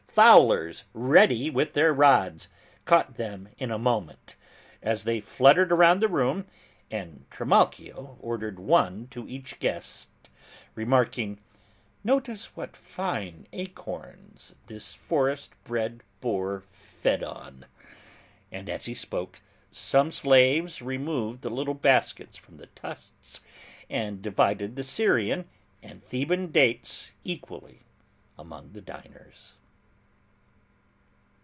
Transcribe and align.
fowlers, 0.13 0.83
ready 0.93 1.49
with 1.49 1.71
their 1.71 1.93
rods, 1.93 2.49
caught 2.83 3.15
them 3.15 3.47
in 3.57 3.71
a 3.71 3.79
moment, 3.79 4.35
as 4.81 5.05
they 5.05 5.21
fluttered 5.21 5.71
around 5.71 6.01
the 6.01 6.07
room 6.09 6.45
and 6.91 7.23
Trimalchio 7.31 8.17
ordered 8.19 8.59
one 8.59 9.07
to 9.11 9.25
each 9.29 9.57
guest, 9.59 10.09
remarking, 10.75 11.39
"Notice 12.03 12.47
what 12.57 12.75
fine 12.75 13.47
acorns 13.53 14.55
this 14.67 14.93
forest 14.93 15.53
bred 15.63 16.03
boar 16.19 16.65
fed 16.73 17.23
on," 17.23 17.65
and 18.51 18.69
as 18.69 18.87
he 18.87 18.93
spoke, 18.93 19.41
some 19.71 20.11
slaves 20.11 20.81
removed 20.81 21.41
the 21.41 21.49
little 21.49 21.73
baskets 21.73 22.35
from 22.35 22.57
the 22.57 22.67
tusks 22.67 23.39
and 23.89 24.21
divided 24.21 24.75
the 24.75 24.83
Syrian 24.83 25.47
and 25.81 26.03
Theban 26.03 26.51
dates 26.51 27.13
equally 27.23 27.83
among 28.37 28.73
the 28.73 28.81
diners. 28.81 29.55